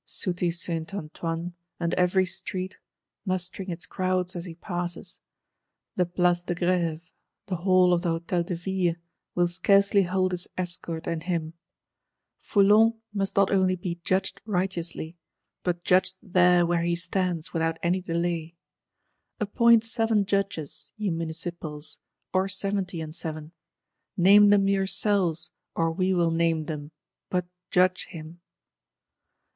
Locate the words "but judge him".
27.29-28.41